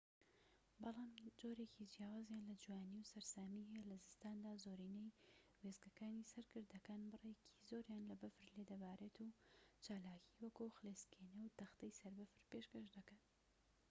بەڵام 0.81 1.11
جۆرێکی 1.39 1.91
جیاوازیان 1.95 2.43
لە 2.49 2.55
جوانی 2.63 3.01
و 3.03 3.09
سەرسامی 3.11 3.69
هەیە 3.71 3.83
لە 3.91 3.97
زستاندا 4.05 4.51
زۆرینەی 4.63 5.15
وێستگەکانی 5.63 6.27
سەر 6.31 6.43
گردەکان 6.53 7.01
بڕێکی 7.11 7.41
زۆریان 7.69 8.03
لە 8.09 8.15
بەفر 8.21 8.47
لێ 8.55 8.63
دەبارێت 8.71 9.15
و 9.19 9.35
چالاکیی 9.85 10.39
وەکو 10.43 10.75
خلیسکێنە 10.77 11.39
و 11.43 11.55
تەختەی 11.59 11.97
سەر 11.99 12.11
بەفر 12.19 12.41
پێشکەش 12.51 12.85
دەکەن 12.97 13.21